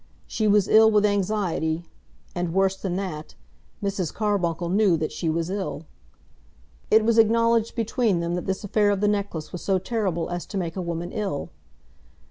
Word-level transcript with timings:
She 0.25 0.47
was 0.47 0.67
ill 0.67 0.89
with 0.89 1.05
anxiety, 1.05 1.83
and, 2.33 2.55
worse 2.55 2.75
than 2.75 2.95
that, 2.95 3.35
Mrs. 3.83 4.11
Carbuncle 4.11 4.67
knew 4.69 4.97
that 4.97 5.11
she 5.11 5.29
was 5.29 5.51
ill. 5.51 5.85
It 6.89 7.05
was 7.05 7.19
acknowledged 7.19 7.75
between 7.75 8.19
them 8.19 8.33
that 8.33 8.47
this 8.47 8.63
affair 8.63 8.89
of 8.89 8.99
the 9.01 9.07
necklace 9.07 9.51
was 9.51 9.61
so 9.61 9.77
terrible 9.77 10.31
as 10.31 10.47
to 10.47 10.57
make 10.57 10.75
a 10.75 10.81
woman 10.81 11.11
ill. 11.11 11.51